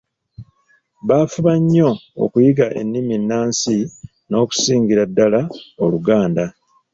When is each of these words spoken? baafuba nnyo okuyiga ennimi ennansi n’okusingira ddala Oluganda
baafuba 1.07 1.53
nnyo 1.61 1.89
okuyiga 2.23 2.65
ennimi 2.79 3.11
ennansi 3.19 3.75
n’okusingira 4.29 5.03
ddala 5.09 5.41
Oluganda 5.83 6.43